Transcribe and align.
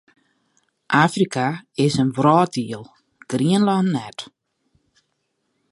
Afrika 1.05 1.45
is 1.85 1.93
in 2.03 2.09
wrâlddiel, 2.19 2.83
Grienlân 3.29 3.85
net. 3.95 4.19